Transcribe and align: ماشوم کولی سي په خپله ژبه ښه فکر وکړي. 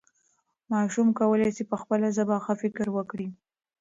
ماشوم 0.71 1.07
کولی 1.19 1.49
سي 1.57 1.63
په 1.71 1.75
خپله 1.81 2.07
ژبه 2.17 2.35
ښه 2.45 2.53
فکر 2.61 2.87
وکړي. 2.97 3.27